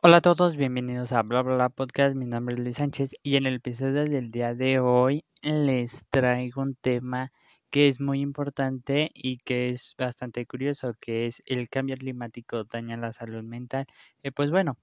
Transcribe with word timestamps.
Hola 0.00 0.18
a 0.18 0.20
todos, 0.20 0.54
bienvenidos 0.54 1.10
a 1.10 1.22
Bla 1.22 1.42
Bla 1.42 1.56
Bla 1.56 1.68
Podcast. 1.70 2.14
Mi 2.14 2.24
nombre 2.24 2.54
es 2.54 2.60
Luis 2.60 2.76
Sánchez 2.76 3.10
y 3.20 3.34
en 3.34 3.46
el 3.46 3.56
episodio 3.56 4.04
del 4.04 4.30
día 4.30 4.54
de 4.54 4.78
hoy 4.78 5.24
les 5.42 6.06
traigo 6.10 6.62
un 6.62 6.76
tema 6.76 7.32
que 7.70 7.88
es 7.88 8.00
muy 8.00 8.20
importante 8.20 9.10
y 9.12 9.38
que 9.38 9.70
es 9.70 9.96
bastante 9.98 10.46
curioso, 10.46 10.94
que 11.00 11.26
es 11.26 11.42
el 11.46 11.68
cambio 11.68 11.96
climático 11.96 12.62
daña 12.62 12.96
la 12.96 13.12
salud 13.12 13.42
mental. 13.42 13.86
Eh, 14.22 14.30
pues 14.30 14.52
bueno, 14.52 14.78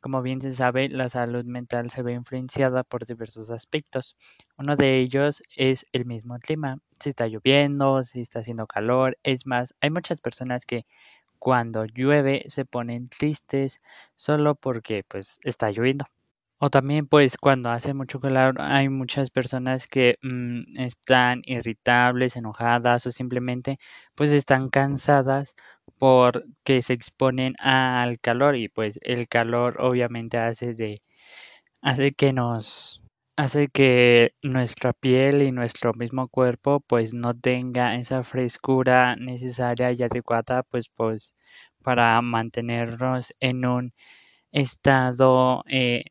como 0.00 0.20
bien 0.20 0.40
se 0.40 0.52
sabe, 0.52 0.88
la 0.88 1.08
salud 1.08 1.44
mental 1.44 1.90
se 1.90 2.02
ve 2.02 2.14
influenciada 2.14 2.82
por 2.82 3.06
diversos 3.06 3.50
aspectos. 3.50 4.16
Uno 4.58 4.74
de 4.74 4.98
ellos 4.98 5.44
es 5.54 5.86
el 5.92 6.06
mismo 6.06 6.40
clima. 6.40 6.78
Si 6.98 7.10
está 7.10 7.28
lloviendo, 7.28 8.02
si 8.02 8.20
está 8.20 8.40
haciendo 8.40 8.66
calor. 8.66 9.16
Es 9.22 9.46
más, 9.46 9.76
hay 9.80 9.90
muchas 9.90 10.20
personas 10.20 10.66
que 10.66 10.82
cuando 11.38 11.84
llueve 11.86 12.44
se 12.48 12.64
ponen 12.64 13.08
tristes 13.08 13.78
solo 14.16 14.54
porque 14.54 15.04
pues 15.08 15.38
está 15.42 15.70
lloviendo. 15.70 16.06
O 16.58 16.70
también 16.70 17.06
pues 17.06 17.36
cuando 17.36 17.70
hace 17.70 17.92
mucho 17.94 18.20
calor 18.20 18.60
hay 18.60 18.88
muchas 18.88 19.30
personas 19.30 19.86
que 19.86 20.16
mm, 20.22 20.78
están 20.80 21.42
irritables, 21.44 22.36
enojadas 22.36 23.06
o 23.06 23.10
simplemente 23.12 23.78
pues 24.14 24.30
están 24.32 24.70
cansadas 24.70 25.54
porque 25.98 26.82
se 26.82 26.94
exponen 26.94 27.54
al 27.58 28.18
calor 28.20 28.56
y 28.56 28.68
pues 28.68 28.98
el 29.02 29.28
calor 29.28 29.80
obviamente 29.80 30.38
hace 30.38 30.74
de 30.74 31.02
hace 31.82 32.12
que 32.12 32.32
nos 32.32 33.02
hace 33.36 33.68
que 33.68 34.32
nuestra 34.42 34.92
piel 34.92 35.42
y 35.42 35.52
nuestro 35.52 35.92
mismo 35.94 36.28
cuerpo 36.28 36.80
pues 36.80 37.14
no 37.14 37.34
tenga 37.38 37.96
esa 37.96 38.22
frescura 38.24 39.16
necesaria 39.16 39.92
y 39.92 40.02
adecuada 40.02 40.62
pues 40.64 40.88
pues 40.88 41.34
para 41.82 42.20
mantenernos 42.22 43.32
en 43.40 43.64
un 43.66 43.92
estado 44.52 45.64
eh, 45.68 46.04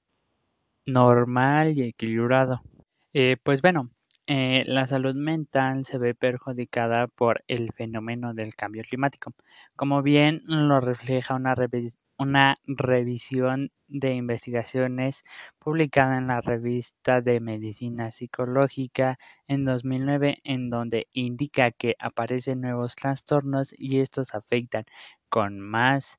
normal 0.85 1.77
y 1.77 1.83
equilibrado. 1.89 2.61
Eh, 3.13 3.37
pues 3.43 3.61
bueno, 3.61 3.91
eh, 4.27 4.63
la 4.67 4.87
salud 4.87 5.15
mental 5.15 5.85
se 5.85 5.97
ve 5.97 6.15
perjudicada 6.15 7.07
por 7.07 7.43
el 7.47 7.71
fenómeno 7.73 8.33
del 8.33 8.55
cambio 8.55 8.83
climático, 8.83 9.33
como 9.75 10.01
bien 10.03 10.41
lo 10.45 10.79
refleja 10.81 11.35
una, 11.35 11.55
una 12.17 12.57
revisión 12.65 13.71
de 13.87 14.13
investigaciones 14.15 15.23
publicada 15.59 16.17
en 16.17 16.27
la 16.27 16.41
revista 16.41 17.21
de 17.21 17.39
Medicina 17.39 18.11
Psicológica 18.11 19.17
en 19.47 19.65
2009, 19.65 20.39
en 20.43 20.69
donde 20.69 21.07
indica 21.13 21.71
que 21.71 21.95
aparecen 21.99 22.61
nuevos 22.61 22.95
trastornos 22.95 23.73
y 23.77 23.99
estos 23.99 24.33
afectan 24.35 24.85
con 25.29 25.59
más 25.59 26.17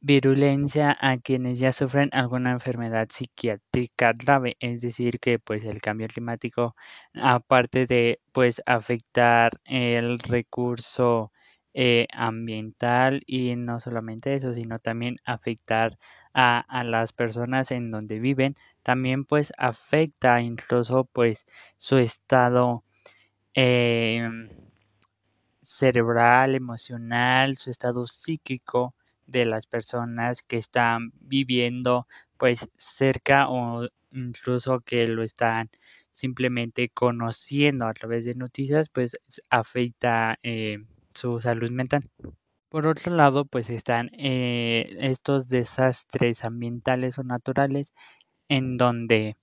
virulencia 0.00 0.96
a 1.00 1.16
quienes 1.18 1.58
ya 1.58 1.72
sufren 1.72 2.10
alguna 2.12 2.52
enfermedad 2.52 3.08
psiquiátrica 3.10 4.12
grave, 4.12 4.56
es 4.60 4.80
decir, 4.82 5.18
que 5.18 5.38
pues 5.38 5.64
el 5.64 5.80
cambio 5.80 6.08
climático, 6.08 6.76
aparte 7.14 7.86
de 7.86 8.20
pues 8.32 8.60
afectar 8.66 9.52
el 9.64 10.18
recurso 10.18 11.32
eh, 11.74 12.06
ambiental 12.12 13.22
y 13.26 13.56
no 13.56 13.80
solamente 13.80 14.34
eso, 14.34 14.54
sino 14.54 14.78
también 14.78 15.16
afectar 15.24 15.98
a, 16.32 16.60
a, 16.60 16.84
las 16.84 17.12
personas 17.12 17.70
en 17.72 17.90
donde 17.90 18.20
viven, 18.20 18.56
también 18.82 19.24
pues 19.24 19.52
afecta 19.58 20.40
incluso 20.40 21.04
pues 21.04 21.44
su 21.76 21.98
estado 21.98 22.84
eh, 23.54 24.28
cerebral, 25.62 26.54
emocional, 26.54 27.56
su 27.56 27.70
estado 27.70 28.06
psíquico 28.06 28.94
de 29.26 29.46
las 29.46 29.66
personas 29.66 30.42
que 30.42 30.56
están 30.56 31.12
viviendo 31.20 32.06
pues 32.36 32.68
cerca 32.76 33.48
o 33.48 33.88
incluso 34.12 34.80
que 34.80 35.06
lo 35.06 35.22
están 35.22 35.70
simplemente 36.10 36.88
conociendo 36.90 37.86
a 37.86 37.94
través 37.94 38.24
de 38.24 38.34
noticias 38.34 38.88
pues 38.90 39.18
afecta 39.50 40.38
eh, 40.42 40.84
su 41.14 41.40
salud 41.40 41.70
mental. 41.70 42.04
Por 42.68 42.86
otro 42.86 43.14
lado, 43.14 43.44
pues 43.44 43.70
están 43.70 44.10
eh, 44.14 44.96
estos 45.00 45.48
desastres 45.48 46.44
ambientales 46.44 47.18
o 47.18 47.22
naturales 47.24 47.92
en 48.48 48.76
donde, 48.78 49.36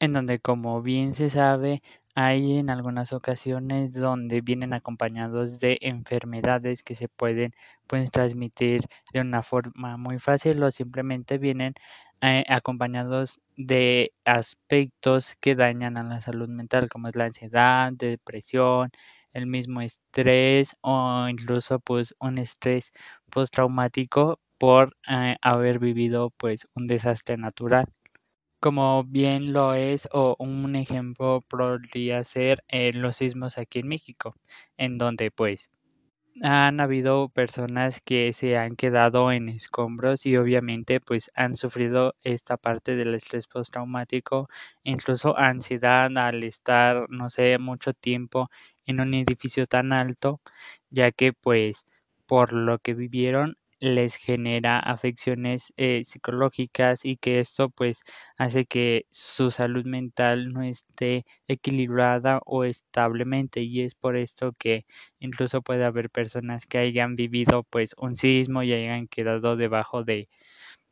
en 0.00 0.12
donde 0.14 0.40
como 0.40 0.82
bien 0.82 1.14
se 1.14 1.30
sabe, 1.30 1.82
hay 2.14 2.58
en 2.58 2.70
algunas 2.70 3.12
ocasiones 3.12 3.92
donde 3.94 4.40
vienen 4.40 4.72
acompañados 4.72 5.58
de 5.60 5.78
enfermedades 5.82 6.82
que 6.82 6.94
se 6.94 7.08
pueden 7.08 7.54
pues, 7.88 8.10
transmitir 8.10 8.82
de 9.12 9.20
una 9.20 9.42
forma 9.42 9.96
muy 9.96 10.18
fácil 10.18 10.62
o 10.62 10.70
simplemente 10.70 11.38
vienen 11.38 11.74
eh, 12.20 12.44
acompañados 12.48 13.40
de 13.56 14.12
aspectos 14.24 15.36
que 15.40 15.54
dañan 15.56 15.98
a 15.98 16.04
la 16.04 16.20
salud 16.22 16.48
mental 16.48 16.88
como 16.88 17.08
es 17.08 17.16
la 17.16 17.26
ansiedad, 17.26 17.92
depresión, 17.92 18.90
el 19.34 19.46
mismo 19.46 19.82
estrés 19.82 20.74
o 20.80 21.28
incluso 21.28 21.80
pues 21.80 22.14
un 22.20 22.38
estrés 22.38 22.92
postraumático 23.30 24.40
por 24.58 24.96
eh, 25.08 25.36
haber 25.42 25.78
vivido 25.78 26.30
pues 26.38 26.66
un 26.74 26.86
desastre 26.86 27.36
natural. 27.36 27.86
Como 28.60 29.04
bien 29.04 29.52
lo 29.52 29.74
es 29.74 30.08
o 30.12 30.36
un 30.40 30.74
ejemplo 30.76 31.42
podría 31.48 32.24
ser 32.24 32.64
eh, 32.68 32.92
los 32.92 33.16
sismos 33.16 33.58
aquí 33.58 33.80
en 33.80 33.88
México, 33.88 34.34
en 34.76 34.98
donde 34.98 35.30
pues 35.30 35.70
han 36.42 36.80
habido 36.80 37.28
personas 37.28 38.00
que 38.04 38.32
se 38.32 38.56
han 38.56 38.76
quedado 38.76 39.32
en 39.32 39.48
escombros 39.48 40.26
y 40.26 40.36
obviamente 40.36 41.00
pues 41.00 41.30
han 41.34 41.56
sufrido 41.56 42.14
esta 42.22 42.56
parte 42.56 42.96
del 42.96 43.14
estrés 43.14 43.46
postraumático, 43.48 44.48
incluso 44.84 45.36
ansiedad 45.38 46.16
al 46.16 46.42
estar, 46.44 47.08
no 47.10 47.28
sé, 47.28 47.58
mucho 47.58 47.92
tiempo 47.94 48.48
en 48.86 49.00
un 49.00 49.14
edificio 49.14 49.66
tan 49.66 49.92
alto, 49.92 50.40
ya 50.90 51.12
que 51.12 51.32
pues 51.32 51.84
por 52.26 52.52
lo 52.52 52.78
que 52.78 52.94
vivieron 52.94 53.56
les 53.80 54.16
genera 54.16 54.78
afecciones 54.78 55.72
eh, 55.76 56.04
psicológicas 56.04 57.04
y 57.04 57.16
que 57.16 57.38
esto 57.40 57.68
pues 57.70 58.02
hace 58.38 58.64
que 58.64 59.06
su 59.10 59.50
salud 59.50 59.84
mental 59.84 60.52
no 60.52 60.62
esté 60.62 61.24
equilibrada 61.48 62.40
o 62.46 62.64
establemente. 62.64 63.60
Y 63.62 63.82
es 63.82 63.94
por 63.94 64.16
esto 64.16 64.52
que 64.58 64.86
incluso 65.20 65.60
puede 65.62 65.84
haber 65.84 66.08
personas 66.10 66.66
que 66.66 66.78
hayan 66.78 67.16
vivido 67.16 67.64
pues 67.64 67.94
un 67.98 68.16
sismo 68.16 68.62
y 68.62 68.72
hayan 68.72 69.06
quedado 69.08 69.56
debajo 69.56 70.02
de 70.04 70.28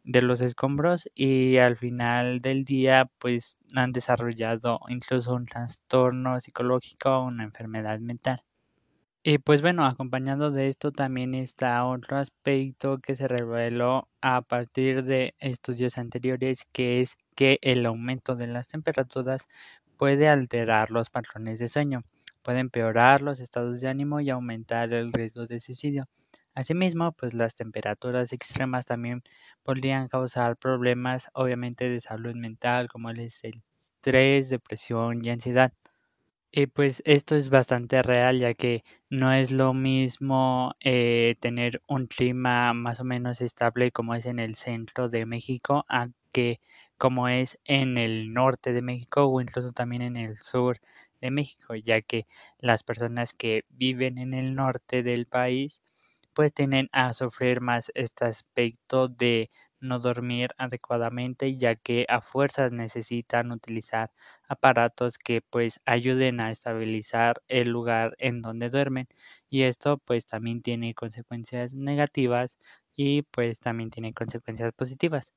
de 0.05 0.23
los 0.23 0.41
escombros 0.41 1.09
y 1.15 1.59
al 1.59 1.77
final 1.77 2.39
del 2.41 2.65
día 2.65 3.11
pues 3.19 3.57
han 3.75 3.93
desarrollado 3.93 4.81
incluso 4.89 5.35
un 5.35 5.47
trastorno 5.47 6.41
psicológico 6.41 7.11
o 7.11 7.27
una 7.27 7.45
enfermedad 7.45 7.99
mental. 8.01 8.43
Y 9.25 9.39
pues 9.39 9.63
bueno, 9.63 9.85
acompañado 9.85 10.51
de 10.51 10.69
esto 10.69 10.91
también 10.93 11.35
está 11.35 11.85
otro 11.85 12.17
aspecto 12.19 12.99
que 12.99 13.15
se 13.17 13.29
reveló 13.29 14.09
a 14.21 14.43
partir 14.43 15.05
de 15.05 15.35
estudios 15.39 15.99
anteriores, 15.99 16.67
que 16.73 17.01
es 17.01 17.17
que 17.37 17.59
el 17.63 17.87
aumento 17.87 18.35
de 18.37 18.49
las 18.49 18.69
temperaturas 18.69 19.47
puede 19.97 20.29
alterar 20.29 20.91
los 20.91 21.11
patrones 21.11 21.59
de 21.61 21.69
sueño, 21.69 22.03
puede 22.43 22.59
empeorar 22.61 23.23
los 23.23 23.39
estados 23.41 23.81
de 23.81 23.89
ánimo 23.89 24.21
y 24.21 24.31
aumentar 24.31 24.93
el 24.93 25.13
riesgo 25.13 25.47
de 25.47 25.61
suicidio. 25.61 26.07
Asimismo, 26.55 27.13
pues 27.13 27.35
las 27.35 27.55
temperaturas 27.55 28.33
extremas 28.33 28.85
también 28.85 29.23
podrían 29.63 30.09
causar 30.09 30.57
problemas 30.57 31.29
obviamente 31.35 31.89
de 31.89 32.01
salud 32.01 32.35
mental 32.35 32.89
como 32.89 33.11
el 33.11 33.21
estrés, 33.21 34.49
depresión 34.51 35.25
y 35.25 35.31
ansiedad. 35.31 35.73
Y 36.53 36.67
pues 36.67 37.03
esto 37.07 37.37
es 37.37 37.51
bastante 37.51 38.03
real 38.03 38.39
ya 38.39 38.55
que 38.55 38.83
no 39.11 39.33
es 39.33 39.51
lo 39.51 39.75
mismo 39.75 40.75
eh, 40.81 41.37
tener 41.41 41.83
un 41.89 42.07
clima 42.07 42.75
más 42.75 43.01
o 43.01 43.05
menos 43.05 43.41
estable 43.41 43.91
como 43.93 44.15
es 44.15 44.27
en 44.27 44.39
el 44.39 44.55
centro 44.57 45.09
de 45.09 45.27
México 45.27 45.85
que 46.33 46.61
como 46.99 47.29
es 47.29 47.59
en 47.65 47.99
el 47.99 48.33
norte 48.35 48.73
de 48.73 48.83
México 48.83 49.25
o 49.27 49.41
incluso 49.41 49.73
también 49.73 50.03
en 50.03 50.17
el 50.17 50.39
sur 50.39 50.79
de 51.21 51.31
México, 51.31 51.75
ya 51.75 52.03
que 52.03 52.27
las 52.59 52.83
personas 52.83 53.33
que 53.35 53.65
viven 53.71 54.19
en 54.19 54.35
el 54.35 54.55
norte 54.55 55.03
del 55.03 55.27
país 55.27 55.83
pues 56.35 56.53
tienen 56.55 56.89
a 56.93 57.13
sufrir 57.13 57.61
más 57.61 57.91
este 57.95 58.25
aspecto 58.27 59.09
de 59.09 59.51
no 59.81 59.99
dormir 59.99 60.51
adecuadamente 60.59 61.57
ya 61.57 61.75
que 61.75 62.07
a 62.09 62.21
fuerzas 62.21 62.71
necesitan 62.73 63.51
utilizar 63.53 64.11
aparatos 64.49 65.19
que 65.19 65.41
pues 65.43 65.81
ayuden 65.87 66.41
a 66.41 66.51
estabilizar 66.53 67.43
el 67.49 67.69
lugar 67.71 68.15
en 68.19 68.43
donde 68.43 68.69
duermen 68.71 69.09
y 69.49 69.63
esto 69.63 69.99
pues 69.99 70.27
también 70.27 70.63
tiene 70.63 70.95
consecuencias 70.95 71.75
negativas 71.75 72.59
y 72.95 73.23
pues 73.23 73.59
también 73.61 73.91
tiene 73.91 74.13
consecuencias 74.15 74.73
positivas. 74.75 75.33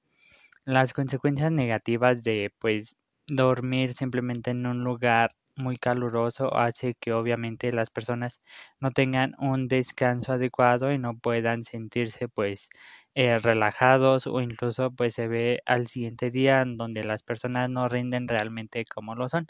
Las 0.65 0.93
consecuencias 0.93 1.51
negativas 1.51 2.23
de 2.23 2.53
pues 2.59 2.95
dormir 3.27 3.93
simplemente 3.93 4.51
en 4.51 4.65
un 4.67 4.83
lugar 4.83 5.31
muy 5.57 5.77
caluroso 5.77 6.55
hace 6.57 6.95
que 6.95 7.13
obviamente 7.13 7.71
las 7.73 7.89
personas 7.89 8.39
no 8.79 8.91
tengan 8.91 9.35
un 9.39 9.67
descanso 9.67 10.33
adecuado 10.33 10.91
y 10.91 10.97
no 10.99 11.17
puedan 11.17 11.63
sentirse 11.63 12.27
pues 12.27 12.69
eh, 13.15 13.37
relajados 13.39 14.27
o 14.27 14.41
incluso 14.41 14.91
pues 14.91 15.13
se 15.15 15.27
ve 15.27 15.61
al 15.65 15.87
siguiente 15.87 16.29
día 16.31 16.63
donde 16.67 17.03
las 17.03 17.23
personas 17.23 17.69
no 17.69 17.87
rinden 17.89 18.27
realmente 18.27 18.85
como 18.85 19.15
lo 19.15 19.29
son. 19.29 19.47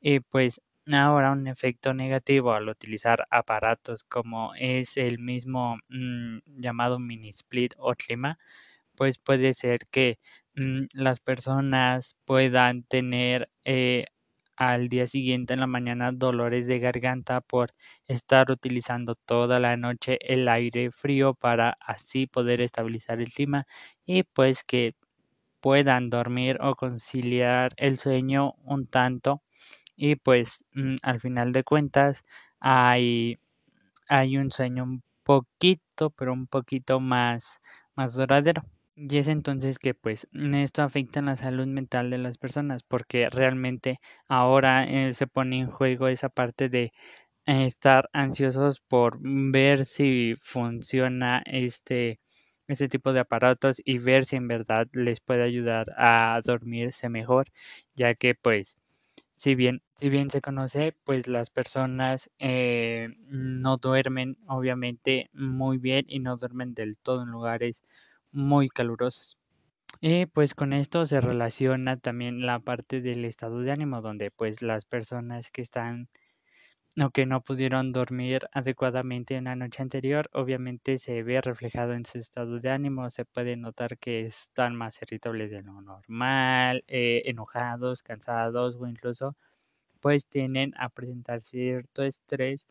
Y 0.00 0.20
pues 0.20 0.60
ahora 0.92 1.32
un 1.32 1.46
efecto 1.46 1.94
negativo 1.94 2.52
al 2.52 2.68
utilizar 2.68 3.26
aparatos 3.30 4.04
como 4.04 4.54
es 4.56 4.96
el 4.96 5.18
mismo 5.18 5.78
mm, 5.88 6.38
llamado 6.46 6.98
mini 6.98 7.28
split 7.30 7.74
o 7.78 7.94
clima, 7.94 8.38
pues 8.96 9.18
puede 9.18 9.54
ser 9.54 9.80
que 9.90 10.16
mm, 10.56 10.86
las 10.92 11.20
personas 11.20 12.16
puedan 12.24 12.84
tener 12.84 13.50
eh, 13.64 14.06
al 14.60 14.88
día 14.90 15.06
siguiente 15.08 15.54
en 15.54 15.60
la 15.60 15.66
mañana 15.66 16.12
dolores 16.12 16.66
de 16.68 16.78
garganta 16.78 17.40
por 17.40 17.72
estar 18.06 18.50
utilizando 18.52 19.14
toda 19.16 19.58
la 19.58 19.76
noche 19.76 20.18
el 20.20 20.48
aire 20.48 20.90
frío 20.92 21.34
para 21.34 21.76
así 21.80 22.26
poder 22.28 22.60
estabilizar 22.60 23.20
el 23.20 23.32
clima 23.32 23.66
y 24.04 24.22
pues 24.24 24.62
que 24.64 24.94
puedan 25.60 26.10
dormir 26.10 26.58
o 26.60 26.74
conciliar 26.76 27.72
el 27.76 27.98
sueño 27.98 28.54
un 28.64 28.86
tanto 28.86 29.42
y 29.96 30.16
pues 30.16 30.64
mm, 30.74 30.96
al 31.02 31.20
final 31.20 31.52
de 31.52 31.64
cuentas 31.64 32.22
hay, 32.60 33.38
hay 34.08 34.38
un 34.38 34.52
sueño 34.52 34.84
un 34.84 35.02
poquito, 35.24 36.10
pero 36.10 36.32
un 36.34 36.46
poquito 36.48 37.00
más, 37.00 37.58
más 37.96 38.14
duradero. 38.14 38.62
Y 38.94 39.18
es 39.18 39.26
entonces 39.26 39.80
que 39.80 39.94
pues 39.94 40.28
esto 40.32 40.82
afecta 40.84 41.20
la 41.22 41.34
salud 41.36 41.66
mental 41.66 42.08
de 42.10 42.18
las 42.18 42.38
personas 42.38 42.84
porque 42.84 43.28
realmente 43.28 43.98
ahora 44.28 44.84
eh, 44.84 45.12
se 45.14 45.26
pone 45.26 45.58
en 45.58 45.70
juego 45.70 46.06
esa 46.06 46.28
parte 46.28 46.68
de 46.68 46.92
estar 47.46 48.10
ansiosos 48.12 48.80
por 48.80 49.18
ver 49.22 49.84
si 49.86 50.34
funciona 50.40 51.42
este, 51.46 52.20
este 52.68 52.88
tipo 52.88 53.12
de 53.12 53.20
aparatos 53.20 53.82
y 53.84 53.98
ver 53.98 54.24
si 54.26 54.36
en 54.36 54.48
verdad 54.48 54.86
les 54.92 55.20
puede 55.20 55.42
ayudar 55.44 55.86
a 55.96 56.40
dormirse 56.44 57.08
mejor 57.08 57.46
ya 57.96 58.14
que 58.14 58.34
pues 58.36 58.78
si 59.32 59.54
bien, 59.54 59.82
si 59.96 60.08
bien 60.10 60.30
se 60.30 60.40
conoce, 60.40 60.94
pues 61.04 61.26
las 61.26 61.50
personas 61.50 62.30
eh, 62.38 63.08
no 63.28 63.76
duermen 63.78 64.36
obviamente 64.46 65.30
muy 65.32 65.78
bien 65.78 66.04
y 66.08 66.20
no 66.20 66.36
duermen 66.36 66.74
del 66.74 66.98
todo 66.98 67.22
en 67.22 67.30
lugares 67.30 67.82
muy 68.32 68.68
calurosos. 68.68 69.38
Y 70.00 70.26
pues 70.26 70.54
con 70.54 70.72
esto 70.72 71.04
se 71.06 71.20
relaciona 71.20 71.96
también 71.98 72.46
la 72.46 72.60
parte 72.60 73.00
del 73.00 73.24
estado 73.24 73.60
de 73.60 73.72
ánimo, 73.72 74.00
donde 74.00 74.30
pues 74.30 74.62
las 74.62 74.84
personas 74.84 75.50
que 75.50 75.62
están 75.62 76.08
o 77.02 77.10
que 77.10 77.26
no 77.26 77.42
pudieron 77.42 77.92
dormir 77.92 78.48
adecuadamente 78.52 79.36
en 79.36 79.44
la 79.44 79.56
noche 79.56 79.82
anterior, 79.82 80.28
obviamente 80.32 80.98
se 80.98 81.22
ve 81.22 81.40
reflejado 81.40 81.92
en 81.94 82.04
su 82.04 82.18
estado 82.18 82.60
de 82.60 82.70
ánimo, 82.70 83.10
se 83.10 83.24
puede 83.24 83.56
notar 83.56 83.98
que 83.98 84.22
están 84.22 84.74
más 84.76 85.00
irritables 85.02 85.50
de 85.50 85.62
lo 85.62 85.80
normal, 85.82 86.84
eh, 86.88 87.22
enojados, 87.26 88.02
cansados 88.02 88.76
o 88.76 88.86
incluso 88.86 89.36
pues 90.00 90.26
tienen 90.26 90.74
a 90.78 90.88
presentar 90.90 91.42
cierto 91.42 92.02
estrés 92.04 92.66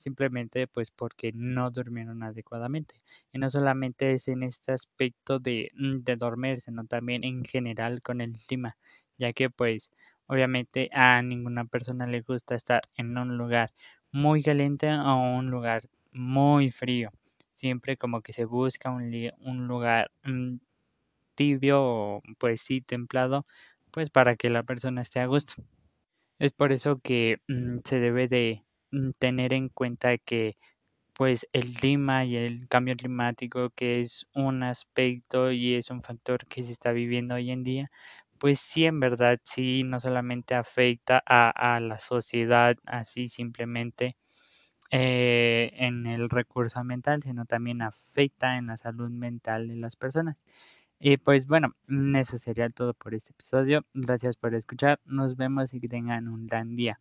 simplemente 0.00 0.66
pues 0.66 0.90
porque 0.90 1.32
no 1.34 1.70
durmieron 1.70 2.22
adecuadamente. 2.22 2.96
Y 3.32 3.38
no 3.38 3.50
solamente 3.50 4.12
es 4.14 4.28
en 4.28 4.42
este 4.42 4.72
aspecto 4.72 5.38
de, 5.38 5.70
mm, 5.74 5.98
de 5.98 6.16
dormir, 6.16 6.60
sino 6.60 6.86
también 6.86 7.24
en 7.24 7.44
general 7.44 8.02
con 8.02 8.20
el 8.20 8.32
clima, 8.32 8.76
ya 9.18 9.32
que 9.32 9.50
pues 9.50 9.90
obviamente 10.26 10.90
a 10.92 11.22
ninguna 11.22 11.64
persona 11.66 12.06
le 12.06 12.22
gusta 12.22 12.54
estar 12.54 12.82
en 12.96 13.16
un 13.18 13.36
lugar 13.36 13.72
muy 14.12 14.42
caliente 14.42 14.88
o 14.92 15.14
un 15.38 15.50
lugar 15.50 15.88
muy 16.12 16.70
frío. 16.70 17.10
Siempre 17.50 17.96
como 17.96 18.22
que 18.22 18.32
se 18.32 18.44
busca 18.46 18.90
un, 18.90 19.68
lugar 19.68 20.10
mm, 20.24 20.56
tibio 21.34 21.82
o 21.82 22.22
pues 22.38 22.62
sí 22.62 22.80
templado, 22.80 23.46
pues 23.90 24.10
para 24.10 24.36
que 24.36 24.50
la 24.50 24.62
persona 24.62 25.02
esté 25.02 25.20
a 25.20 25.26
gusto. 25.26 25.54
Es 26.38 26.52
por 26.52 26.72
eso 26.72 27.00
que 27.02 27.38
mm, 27.48 27.78
se 27.84 28.00
debe 28.00 28.28
de 28.28 28.64
tener 29.18 29.52
en 29.52 29.68
cuenta 29.68 30.18
que 30.18 30.56
pues 31.14 31.46
el 31.52 31.72
clima 31.74 32.24
y 32.24 32.36
el 32.36 32.68
cambio 32.68 32.96
climático 32.96 33.70
que 33.70 34.00
es 34.00 34.26
un 34.34 34.62
aspecto 34.62 35.52
y 35.52 35.74
es 35.74 35.90
un 35.90 36.02
factor 36.02 36.46
que 36.46 36.64
se 36.64 36.72
está 36.72 36.92
viviendo 36.92 37.34
hoy 37.34 37.50
en 37.50 37.64
día 37.64 37.90
pues 38.38 38.60
sí 38.60 38.86
en 38.86 39.00
verdad 39.00 39.38
sí 39.44 39.82
no 39.84 40.00
solamente 40.00 40.54
afecta 40.54 41.22
a, 41.26 41.80
la 41.80 41.98
sociedad 41.98 42.76
así 42.86 43.28
simplemente 43.28 44.16
eh, 44.90 45.72
en 45.74 46.06
el 46.06 46.30
recurso 46.30 46.82
mental 46.84 47.22
sino 47.22 47.44
también 47.46 47.82
afecta 47.82 48.56
en 48.58 48.68
la 48.68 48.76
salud 48.76 49.10
mental 49.10 49.68
de 49.68 49.76
las 49.76 49.96
personas 49.96 50.44
y 51.02 51.16
pues 51.16 51.46
bueno, 51.46 51.74
eso 52.14 52.36
sería 52.36 52.68
todo 52.68 52.92
por 52.92 53.14
este 53.14 53.32
episodio. 53.32 53.86
Gracias 53.94 54.36
por 54.36 54.54
escuchar. 54.54 55.00
Nos 55.06 55.34
vemos 55.34 55.72
y 55.72 55.80
que 55.80 55.88
tengan 55.88 56.28
un 56.28 56.46
gran 56.46 56.76
día. 56.76 57.00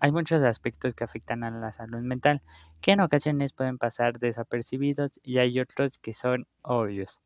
Hay 0.00 0.10
muchos 0.12 0.42
aspectos 0.42 0.94
que 0.94 1.04
afectan 1.04 1.44
a 1.44 1.50
la 1.50 1.72
salud 1.72 2.00
mental 2.00 2.42
que 2.80 2.92
en 2.92 3.00
ocasiones 3.00 3.52
pueden 3.52 3.78
pasar 3.78 4.18
desapercibidos 4.18 5.20
y 5.22 5.38
hay 5.38 5.60
otros 5.60 5.98
que 5.98 6.12
son 6.12 6.46
obvios. 6.62 7.20